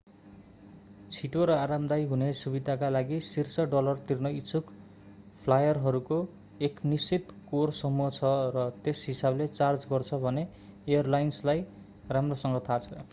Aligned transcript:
छिटो 1.11 1.41
र 1.45 1.55
आरामदायी 1.55 2.05
हुने 2.05 2.29
सुविधाका 2.39 2.89
लागि 2.89 3.19
शीर्ष 3.25 3.59
डलर 3.73 4.01
तिर्न 4.07 4.31
इच्छुक 4.37 4.71
फ्लायरहरूको 5.43 6.19
एक 6.61 6.83
निश्चित 6.87 7.37
कोर 7.47 7.75
समूह 7.75 8.11
छ 8.17 8.33
र 8.51 8.67
त्यस 8.81 9.05
हिसाबले 9.07 9.51
चार्ज 9.53 9.89
गर्छ 9.89 10.23
भन्ने 10.27 10.47
एयरलाइन्सलाई 10.89 11.65
राम्रोसँग 12.11 12.61
थाहा 12.69 12.79
छ 12.81 13.09